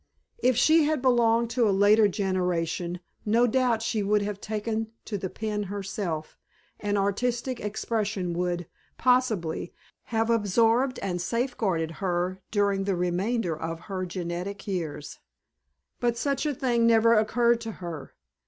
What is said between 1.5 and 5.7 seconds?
to a later generation no doubt she would have taken to the pen